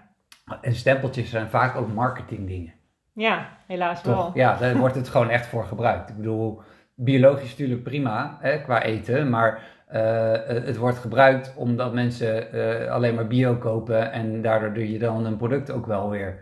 [0.61, 2.73] En stempeltjes zijn vaak ook marketingdingen.
[3.13, 4.15] ja helaas Toch?
[4.15, 4.31] wel.
[4.33, 6.09] Ja, daar wordt het gewoon echt voor gebruikt.
[6.09, 6.61] Ik bedoel,
[6.95, 9.63] biologisch natuurlijk prima hè, qua eten, maar
[10.65, 15.25] het wordt gebruikt omdat mensen eh, alleen maar bio kopen en daardoor doe je dan
[15.25, 16.39] een product ook wel weer.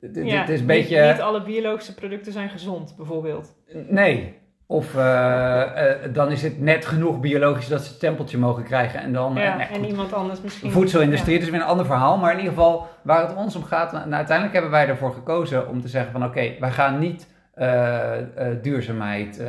[0.00, 1.06] Het, Ja, is een niet- beetje.
[1.12, 3.54] Niet, alle biologische producten zijn gezond, bijvoorbeeld.
[3.88, 4.34] Nee.
[4.68, 9.00] Of eh, eh, dan is het net genoeg biologisch dat ze het stempeltje mogen krijgen
[9.00, 9.34] en dan.
[9.34, 10.70] Ja, en iemand anders misschien.
[10.70, 12.16] Voedselindustrie, dat is weer een ander verhaal.
[12.18, 15.68] Maar in ieder geval, waar het ons om gaat, nou, uiteindelijk hebben wij ervoor gekozen
[15.68, 18.26] om te zeggen van oké, wij gaan niet eh, eh,
[18.62, 19.48] duurzaamheid, eh,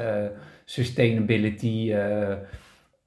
[0.66, 1.94] sustainability,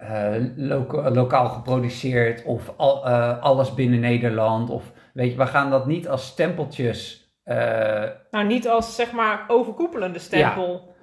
[0.00, 4.70] eh, loka- lokaal geproduceerd of al, eh, alles binnen Nederland.
[4.70, 7.18] Of weet je, we gaan dat niet als stempeltjes.
[7.44, 10.94] eh, Nou, niet als zeg maar overkoepelende stempel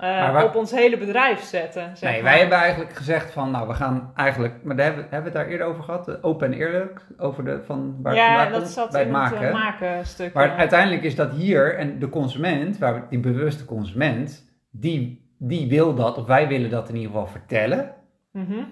[0.44, 1.98] op ons hele bedrijf zetten.
[1.98, 2.32] Zeg nee, maar.
[2.32, 5.46] wij hebben eigenlijk gezegd van nou, we gaan eigenlijk, maar daar hebben, hebben we het
[5.48, 8.52] daar eerder over gehad, eh, open en eerlijk, over de, van waar het ja, vandaan
[8.52, 9.40] dat komt, zat bij in het maken.
[9.40, 10.34] het maken stuk.
[10.34, 10.56] Maar ja.
[10.56, 16.18] uiteindelijk is dat hier en de consument, waar die bewuste consument, die, die wil dat,
[16.18, 17.94] of wij willen dat in ieder geval vertellen.
[18.32, 18.64] Mhm.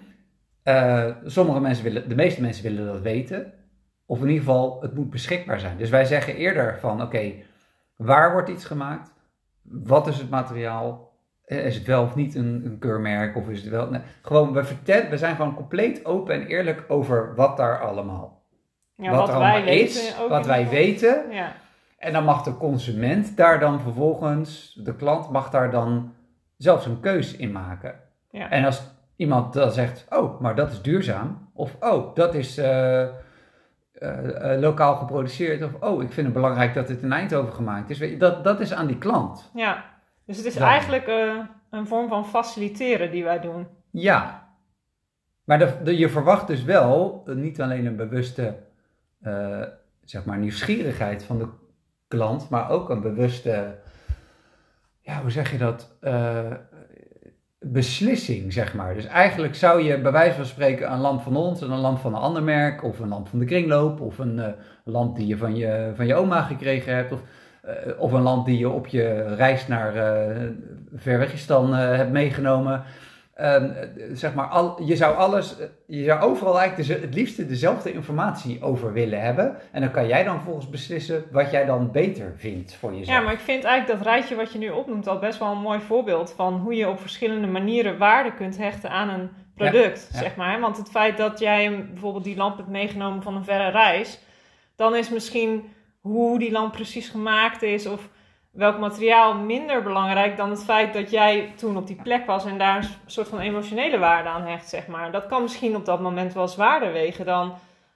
[0.65, 3.53] Eh, sommige mensen willen, de meeste mensen willen dat weten.
[4.05, 5.77] Of in ieder geval, het moet beschikbaar zijn.
[5.77, 7.31] Dus wij zeggen eerder van, oké,
[7.95, 9.13] waar wordt iets gemaakt?
[9.61, 11.13] Wat is het materiaal?
[11.45, 13.35] Eh, Is het wel of niet een, een keurmerk?
[13.35, 13.89] Of is het wel...
[13.89, 18.43] Nee, gewoon, we, vertellen, we zijn gewoon compleet open en eerlijk over wat daar allemaal,
[18.95, 20.01] Ja, wat wat, er allemaal wij weten.
[20.01, 20.15] is.
[20.21, 21.23] ook Wat wij weten.
[21.31, 21.53] Ja.
[21.97, 26.13] En dan mag de consument daar dan vervolgens, de klant mag daar dan
[26.57, 27.95] zelfs een keus in maken.
[28.31, 28.49] Ja.
[28.49, 33.01] En als iemand dan zegt, oh, maar dat is duurzaam, of oh, dat is eh,
[33.01, 33.09] eh,
[33.93, 37.97] eh, lokaal geproduceerd, of oh, ik vind het belangrijk dat het in Eindhoven gemaakt is,
[37.97, 39.51] weet je, dat, dat is aan die klant.
[39.53, 39.83] ja,
[40.25, 40.67] dus het is Dan.
[40.67, 41.07] eigenlijk
[41.69, 43.67] een vorm van faciliteren die wij doen.
[43.91, 44.43] Ja.
[45.43, 48.57] Maar de, de- je verwacht dus wel niet alleen een bewuste
[50.03, 51.47] zeg maar nieuwsgierigheid van de
[52.07, 53.75] klant, maar ook een bewuste,
[55.01, 55.97] ja, hoe zeg je dat?
[57.71, 58.93] Beslissing, zeg maar.
[58.93, 61.99] Dus eigenlijk zou je bij wijze van spreken een lamp van ons en een lamp
[61.99, 64.51] van een ander merk, of een lamp van de kringloop, of een eh,
[64.83, 67.21] lamp die je van je, van je oma gekregen hebt, of,
[67.61, 70.47] eh, of een lamp die je op je reis naar eh
[70.95, 72.83] Verwegistan hebt meegenomen.
[73.35, 77.45] Ehm, eh, zeg maar, al, je zou alles, eh, je zou overal eigenlijk het liefste
[77.45, 79.57] dezelfde informatie over willen hebben.
[79.71, 83.17] En dan kan jij dan volgens beslissen wat jij dan beter vindt voor jezelf.
[83.17, 85.61] Ja, maar ik vind eigenlijk dat rijtje wat je nu opnoemt al best wel een
[85.61, 90.17] mooi voorbeeld van hoe je op verschillende manieren waarde kunt hechten aan een product, Ja,
[90.17, 90.23] ja.
[90.23, 90.59] zeg maar.
[90.59, 94.19] Want het feit dat jij bijvoorbeeld die lamp hebt meegenomen van een verre reis,
[94.75, 95.63] dan is misschien
[96.01, 98.09] hoe die lamp precies gemaakt is of
[98.55, 102.57] welk materiaal minder belangrijk dan het feit dat jij toen op die plek was en
[102.57, 105.11] daar een soort van emotionele waarde aan hecht, zeg maar.
[105.11, 107.53] Dat kan misschien op dat moment wel zwaarder wegen dan,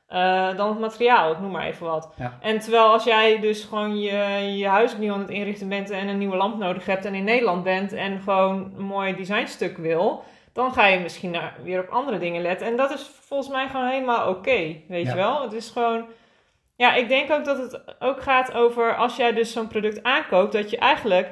[0.08, 2.14] eh, dan het materiaal, ik noem maar even wat.
[2.18, 2.38] Ja.
[2.42, 6.08] En terwijl als jij dus gewoon je, je huis opnieuw aan het inrichten bent en
[6.08, 10.24] een nieuwe lamp nodig hebt en in Nederland bent en gewoon een mooi designstuk wil,
[10.54, 12.68] dan ga je misschien naar, weer op andere dingen letten.
[12.68, 15.10] En dat is volgens mij gewoon helemaal oké, weet Ja.
[15.10, 15.42] je wel?
[15.42, 16.06] Het is gewoon...
[16.80, 20.52] Ja, ik denk ook dat het ook gaat over als jij dus zo'n product aankoopt,
[20.54, 21.28] dat je eigenlijk,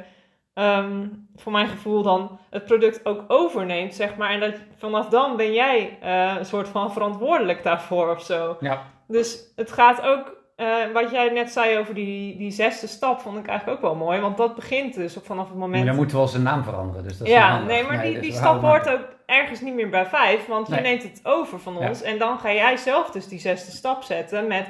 [0.53, 4.29] ehm, voor mijn gevoel dan, het product ook overneemt, zeg maar.
[4.29, 8.57] En dat vanaf dan ben jij eh, een soort van verantwoordelijk daarvoor of zo.
[8.59, 8.81] Ja.
[9.07, 13.37] Dus het gaat ook, eh, wat jij net zei over die, die zesde stap, vond
[13.37, 14.19] ik eigenlijk ook wel mooi.
[14.19, 15.85] Want dat begint dus op vanaf het Maar moment...
[15.85, 17.03] dan moeten we zijn naam veranderen.
[17.03, 19.89] Dus dat is Ja, nee, maar die, dus die stap hoort ook ergens niet meer
[19.89, 20.81] bij vijf, want je Nee.
[20.81, 21.87] neemt het over van Ja.
[21.87, 22.01] ons.
[22.01, 24.67] En dan ga jij zelf dus die zesde stap zetten met,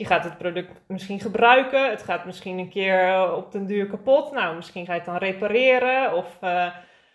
[0.00, 3.86] je gaat het product misschien gebruiken, het gaat misschien een keer eh, op den duur
[3.86, 4.32] kapot.
[4.32, 6.36] Nou, misschien ga je het dan repareren of...
[6.40, 6.66] eh,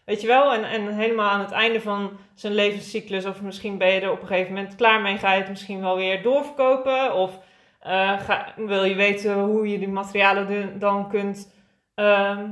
[0.05, 3.87] Weet je wel, en, en helemaal aan het einde van zijn levenscyclus, of misschien ben
[3.87, 7.13] je er op een gegeven moment klaar mee, ga je het misschien wel weer doorverkopen.
[7.15, 7.39] Of
[7.79, 11.53] eh, ga, wil je weten hoe je die materialen dan kunt
[11.95, 12.51] ehm,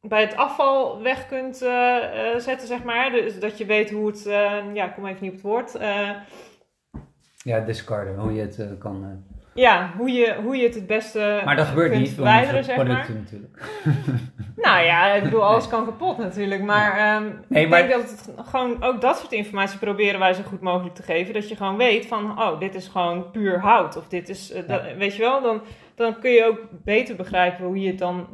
[0.00, 1.56] bij het afval weg kunt
[2.36, 3.10] zetten, zeg maar.
[3.10, 4.22] Dus dat je weet hoe het,
[4.74, 5.78] ja, ik kom even niet op het woord.
[7.44, 9.24] Ja, discarden, hoe je het kan...
[9.56, 12.76] Ja, hoe je, hoe je het het beste Maar dat gebeurt kunt niet verwijderen, zeg
[12.76, 12.84] maar.
[12.84, 13.62] producten natuurlijk.
[14.56, 16.62] Nou ja, ik bedoel, alles kan kapot natuurlijk.
[16.62, 20.32] Maar, ehm, Nee, ik maar- denk dat het gewoon ook dat soort informatie proberen wij
[20.34, 21.34] zo goed mogelijk te geven.
[21.34, 23.96] Dat je gewoon weet van, oh, dit is gewoon puur hout.
[23.96, 25.60] Of dit is, eh, dat- weet je wel, dan,
[25.94, 28.26] dan kun je ook beter begrijpen hoe je het dan,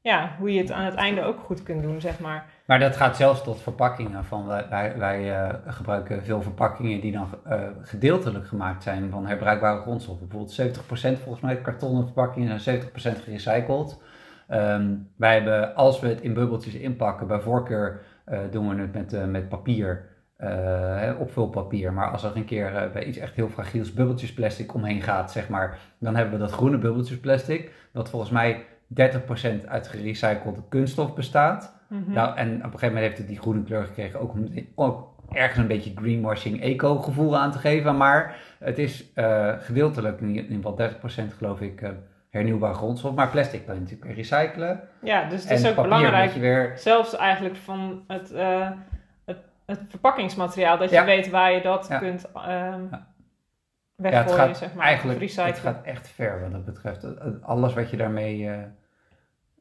[0.00, 2.46] ja, hoe je het aan het einde ook goed kunt doen, zeg maar.
[2.66, 4.24] Maar dat gaat zelfs tot verpakkingen.
[4.24, 9.80] Van wij wij, eh, gebruiken veel verpakkingen die dan eh, gedeeltelijk gemaakt zijn van herbruikbare
[9.80, 10.28] grondstoffen.
[10.28, 14.02] Bijvoorbeeld 70% volgens mij kartonnen verpakkingen zijn 70% gerecycled.
[14.48, 18.92] Ehm, wij hebben, als we het in bubbeltjes inpakken, bij voorkeur eh, doen we het
[18.92, 21.92] met, met papier, hè, opvulpapier.
[21.92, 25.78] Maar als er een keer bij iets echt heel fragiels bubbeltjesplastic omheen gaat, zeg maar,
[25.98, 27.72] dan hebben we dat groene bubbeltjesplastic.
[27.92, 31.75] Dat volgens mij 30% uit gerecyclede kunststof bestaat.
[31.88, 32.12] Mhm.
[32.12, 35.14] Nou, en op een gegeven moment heeft het die groene kleur gekregen, ook om ook
[35.32, 37.96] ergens een beetje greenwashing, eco-gevoel aan te geven.
[37.96, 41.90] Maar het is eh, gedeeltelijk, in ieder geval 30% geloof ik, eh,
[42.30, 43.14] hernieuwbare grondstof.
[43.14, 44.80] Maar plastic kan je natuurlijk weer recyclen.
[45.02, 46.72] Ja, dus het en is ook belangrijk, weer...
[46.78, 48.70] zelfs eigenlijk van het, eh,
[49.24, 51.04] het, het verpakkingsmateriaal, dat je Ja.
[51.04, 51.98] weet waar je dat Ja.
[51.98, 53.06] kunt ehm Ja.
[53.98, 57.06] Ja, weggooien, het gaat zeg maar, eigenlijk het gaat echt ver wat dat betreft.
[57.42, 58.50] Alles wat je daarmee,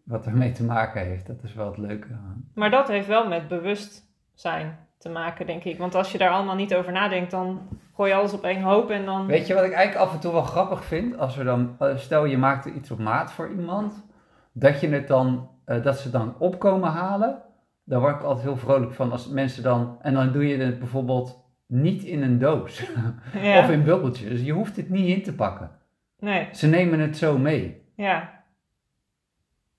[0.06, 2.08] wat ermee te maken heeft, dat is wel het leuke.
[2.54, 5.78] Maar dat heeft wel met bewustzijn te maken, denk ik.
[5.78, 8.90] Want als je daar allemaal niet over nadenkt, dan gooi je alles op één hoop
[8.90, 9.26] en dan...
[9.26, 11.18] Weet je wat ik eigenlijk af en toe wel grappig vind?
[11.18, 14.06] Als we dan, eh, stel je maakt iets op maat voor iemand,
[14.52, 17.42] dat je het dan, eh, dat ze dan opkomen halen.
[17.84, 20.80] Daar word ik altijd heel vrolijk van als mensen dan, en dan doe je het
[20.80, 22.80] bijvoorbeeld niet in een doos
[23.42, 23.60] ja.
[23.60, 24.42] of in bubbeltjes.
[24.42, 25.72] Je hoeft het niet in te pakken.
[26.20, 27.82] Nee, Ze nemen het zo mee.
[27.96, 28.34] ja.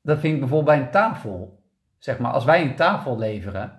[0.06, 1.62] Dat vind ik bijvoorbeeld bij een tafel.
[1.98, 3.72] Zeg maar, als wij een tafel leveren,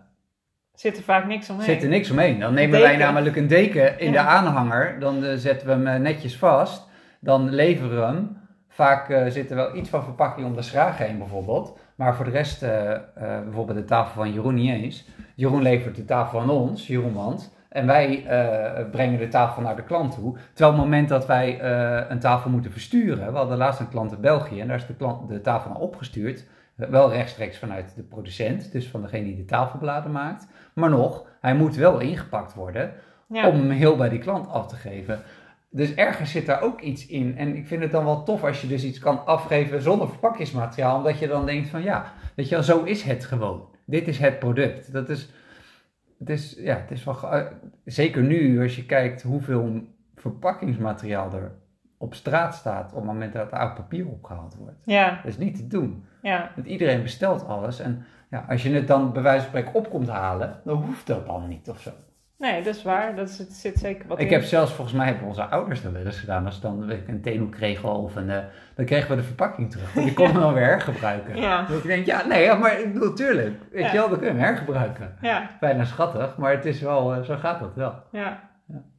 [0.74, 1.66] Zit er vaak niks omheen.
[1.66, 2.40] zit er niks omheen.
[2.40, 2.88] Dan nemen deken.
[2.88, 4.24] wij namelijk een deken in Ja.
[4.24, 5.00] de aanhanger.
[5.00, 6.88] Dan eh, zetten we hem eh, netjes vast.
[7.20, 8.38] Dan leveren we hem.
[8.68, 11.80] Vaak eh, zit er wel iets van verpakking om de schraag heen bijvoorbeeld.
[11.96, 12.92] Maar voor de rest, eh,
[13.44, 15.06] bijvoorbeeld de tafel van Jeroen niet eens.
[15.36, 17.56] Jeroen levert de tafel aan ons, Jeroen Want.
[17.78, 20.38] En wij eh, brengen de tafel naar de klant toe.
[20.54, 23.32] Terwijl op het moment dat wij eh, een tafel moeten versturen.
[23.32, 25.80] We hadden laatst een klant in België en daar is de, klant, de tafel naar
[25.80, 26.46] opgestuurd.
[26.76, 30.48] Wel rechtstreeks vanuit de producent, dus van degene die de tafelbladen maakt.
[30.74, 32.92] Maar nog, hij moet wel ingepakt worden
[33.28, 33.48] Ja.
[33.48, 35.20] om hem heel bij die klant af te geven.
[35.70, 37.38] Dus ergens zit daar ook iets in.
[37.38, 40.98] En ik vind het dan wel tof als je dus iets kan afgeven zonder verpakkingsmateriaal.
[40.98, 43.68] Omdat je dan denkt van ja, weet je wel, zo is het gewoon.
[43.86, 44.94] Dit is het product.
[44.94, 45.30] Dat is,
[46.20, 47.46] het is, ja, het is wel, eh,
[47.86, 49.82] zeker nu als je kijkt hoeveel
[50.16, 51.52] verpakkingsmateriaal er
[51.98, 54.78] op straat staat op het moment dat het oud papier opgehaald wordt.
[54.86, 56.06] ja, Dat is niet te doen.
[56.22, 56.52] ja.
[56.56, 57.80] Want iedereen bestelt alles.
[57.80, 61.08] En ja, als je het dan bij wijze van spreken op komt halen, dan hoeft
[61.08, 61.92] dat dan niet of zo.
[62.38, 63.16] Nee, dat is waar.
[63.16, 64.34] Dat zit, zit zeker wat Ik in.
[64.34, 66.46] heb zelfs, volgens mij hebben onze ouders dat wel eens gedaan.
[66.46, 68.44] Als dan ik, een theehoek kregen of een, eh,
[68.76, 69.92] dan kregen we de verpakking terug.
[69.92, 71.36] Die konden we dan weer hergebruiken.
[71.38, 73.60] Ja, Dat je denkt, ja, nee, ja, maar ik bedoel, tuurlijk.
[73.72, 73.92] Weet Ja.
[73.92, 75.16] je wel, dan kun je hem hergebruiken.
[75.22, 78.04] ja, Bijna schattig, maar het is wel, eh, zo gaat dat wel.
[78.12, 78.46] ja.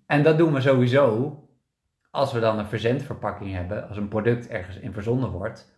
[0.06, 1.36] En dat doen we sowieso
[2.10, 5.76] als we dan een verzendverpakking hebben, als een product ergens in verzonden wordt.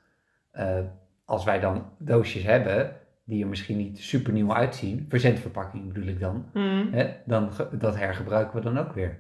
[0.50, 0.78] eh,
[1.24, 2.96] als wij dan doosjes hebben
[3.30, 6.88] die er misschien niet super nieuw uitzien, verzendverpakking bedoel ik dan, Mm.
[6.92, 9.18] hè, dan dat hergebruiken we dan ook weer.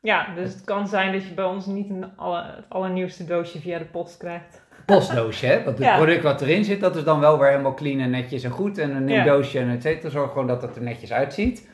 [0.00, 3.60] Ja, dus het kan zijn dat je bij ons niet een alle, het allernieuwste doosje
[3.60, 4.62] via de post krijgt.
[4.86, 5.64] Postdoosje, hè?
[5.64, 5.96] Want het Ja.
[5.96, 8.78] product wat erin zit, dat is dan wel weer helemaal clean en netjes en goed.
[8.78, 9.24] En een nieuw Ja.
[9.24, 10.08] doosje en et cetera.
[10.10, 11.68] Zorg gewoon dat het er netjes uitziet.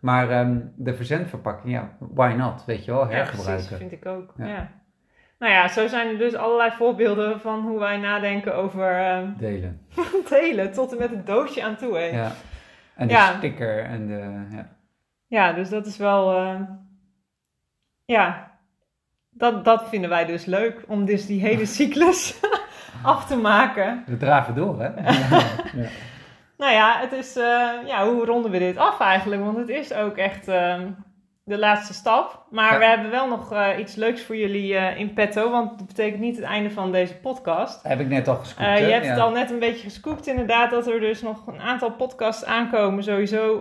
[0.00, 2.64] Maar ehm, de verzendverpakking, ja, why not?
[2.64, 3.66] Weet je wel, Ja, hergebruiken.
[3.66, 4.32] precies, vind ik ook.
[4.36, 4.46] Ja.
[4.46, 4.70] Ja.
[5.44, 9.80] Nou ja, zo zijn er dus allerlei voorbeelden van hoe wij nadenken over ehm Delen.
[10.28, 11.96] delen, tot en met het doosje aan toe.
[11.98, 12.04] hè.
[12.04, 12.30] Ja.
[12.96, 13.34] En de Ja.
[13.36, 14.46] sticker en de...
[14.56, 14.68] Ja.
[15.26, 16.36] Ja, dus dat is wel.
[16.36, 16.60] eh,
[18.04, 18.50] ja,
[19.30, 20.84] dat, dat vinden wij dus leuk.
[20.88, 22.40] Om dus die hele cyclus
[23.02, 24.02] af te maken.
[24.06, 24.86] We draven door, hè?
[24.86, 25.38] ja.
[25.74, 25.88] Ja.
[26.58, 27.36] Nou ja, het is.
[27.36, 29.42] eh, ja, hoe ronden we dit af eigenlijk?
[29.44, 30.90] Want het is ook echt ehm,
[31.44, 32.42] de laatste stap.
[32.50, 32.78] Maar Ja.
[32.78, 35.50] we hebben wel nog eh, iets leuks voor jullie eh, in petto.
[35.50, 37.82] Want dat betekent niet het einde van deze podcast.
[37.82, 39.10] Heb ik net al gescoopt, Eh, je hebt Ja.
[39.10, 43.02] het al net een beetje gescoopt, inderdaad, dat er dus nog een aantal podcasts aankomen,
[43.04, 43.60] sowieso,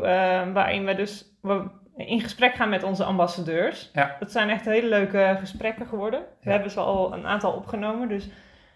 [0.53, 1.63] waarin we dus we
[1.97, 3.89] in gesprek gaan met onze ambassadeurs.
[3.93, 4.15] Ja.
[4.19, 6.21] Dat zijn echt hele leuke gesprekken geworden.
[6.41, 8.29] We hebben ze al een aantal opgenomen, dus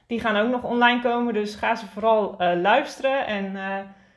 [0.08, 1.34] die gaan ook nog online komen.
[1.34, 3.56] Dus ga ze vooral luisteren en,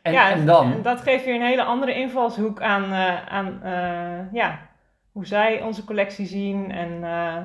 [0.02, 0.72] En, ja, en dan?
[0.72, 2.92] en dat geeft weer een hele andere invalshoek aan,
[3.28, 3.60] aan
[4.32, 4.58] ja,
[5.12, 7.36] hoe zij onze collectie zien en eh,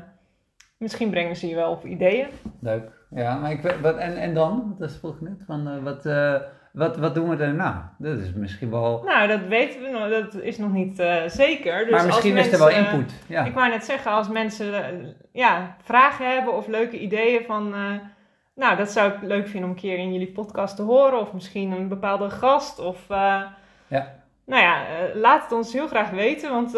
[0.78, 2.28] misschien brengen ze je wel op ideeën.
[2.60, 2.92] Leuk.
[3.10, 3.78] Ja, maar ik.
[3.82, 4.76] Wat, en, en dan?
[4.80, 5.44] Dat vroeg net.
[5.46, 6.36] Van, eh, wat, eh,
[6.74, 7.96] wat, wat doen we daarna?
[7.98, 9.02] Dat is misschien wel...
[9.06, 10.96] Nou, dat weten we nog, dat is nog niet
[11.28, 11.84] zeker.
[11.84, 13.14] Dus maar misschien als is er wel input.
[13.28, 13.46] Ja.
[13.46, 14.74] Ik wou net zeggen, als mensen
[15.32, 17.76] ja, vragen hebben of leuke ideeën van...
[18.56, 21.20] Nou, dat zou ik leuk vinden om een keer in jullie podcast te horen.
[21.20, 22.80] Of misschien een bepaalde gast.
[22.80, 23.08] Of,
[23.88, 24.24] ja.
[24.46, 26.78] Nou ja, laat het ons heel graag weten, want...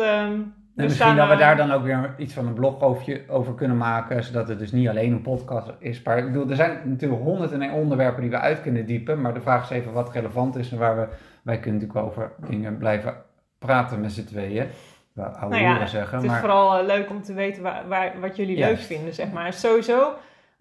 [0.77, 2.81] En misschien dat we daar dan ook weer iets van een blog
[3.27, 6.01] over, kunnen maken, zodat het dus niet alleen een podcast is.
[6.01, 9.33] Maar ik bedoel, er zijn natuurlijk honderden en onderwerpen die we uit kunnen diepen, maar
[9.33, 11.07] de vraag is even wat relevant is en waar we,
[11.41, 13.15] wij kunnen natuurlijk over dingen blijven
[13.59, 14.67] praten met z'n tweeën.
[15.15, 16.39] Oude nou ja, zeggen, het is maar...
[16.39, 19.53] vooral uh, leuk om te weten waar, waar, wat jullie leuk vinden, zeg maar.
[19.53, 20.13] Sowieso,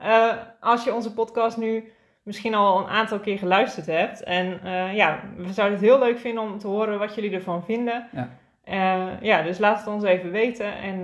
[0.03, 4.23] uh, als je onze podcast nu misschien al een aantal keer geluisterd hebt.
[4.23, 7.65] En uh, ja, we zouden het heel leuk vinden om te horen wat jullie ervan
[7.65, 8.09] vinden.
[8.13, 8.29] Ja.
[8.71, 10.79] Uh, ja, dus laat het ons even weten.
[10.79, 10.99] En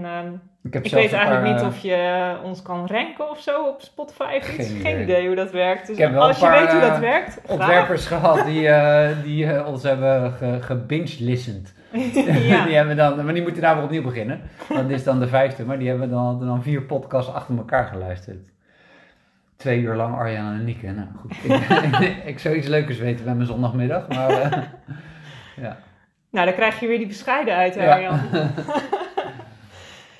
[0.64, 3.80] uh, ik, weet eigenlijk paar, niet uh, of je ons kan ranken of zo op
[3.80, 4.36] Spotify.
[4.36, 4.68] Of iets.
[4.68, 5.02] Geen Geen, idee.
[5.02, 5.86] idee hoe dat werkt.
[5.86, 7.58] Dus Ik heb wel als een je weet hoe dat werkt, graag.
[7.58, 11.74] ontwerpers gehad die, uh, die uh, ons hebben ge, gebinge-listened.
[11.92, 12.64] ja.
[12.66, 14.40] die hebben dan, maar die moeten daar weer opnieuw beginnen.
[14.68, 18.50] Dat is dan de vijfde, maar die hebben dan, dan vier podcasts achter elkaar geluisterd.
[19.56, 20.90] Twee uur lang Arjan en Nieke.
[20.90, 24.30] Nou goed, ik, ik zou iets leukers weten bij mijn zondagmiddag, maar
[25.56, 25.76] ja.
[26.32, 28.20] Nou, dan krijg je weer die bescheidenheid, hè, Ja.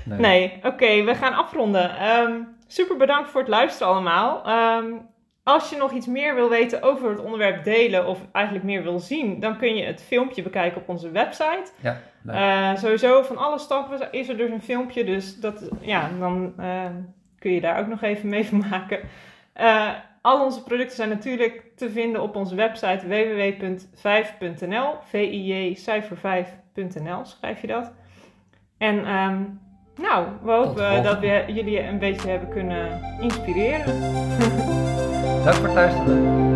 [0.04, 0.18] Nee.
[0.18, 2.08] Nee, oké, we gaan afronden.
[2.08, 4.42] Um, super bedankt voor het luisteren allemaal.
[4.78, 5.08] Um,
[5.42, 8.98] als je nog iets meer wil weten over het onderwerp delen of eigenlijk meer wil
[8.98, 11.70] zien, dan kun je het filmpje bekijken op onze website.
[11.80, 12.00] Ja.
[12.26, 16.84] Uh, sowieso van alle stappen is er dus een filmpje, dus dat, ja, dan uh,
[17.38, 19.00] kun je daar ook nog even mee vermaken.
[19.60, 19.90] Uh,
[20.22, 24.94] al onze producten zijn natuurlijk te vinden op onze website www.5.nl.
[25.04, 27.92] V-I-J cijfer 5.nl schrijf je dat.
[28.78, 29.60] En um,
[29.96, 33.86] nou, we hopen dat we jullie een beetje hebben kunnen inspireren.
[35.44, 36.51] Dank voor het luisteren.